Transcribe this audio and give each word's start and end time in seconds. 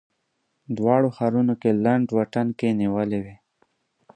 دواړو 0.77 1.09
ښارونو 1.17 1.53
کې 1.61 1.69
لنډ 1.85 2.05
واټن 2.17 2.47
کې 2.59 2.77
نیولې 2.81 3.19
وې. 3.23 3.35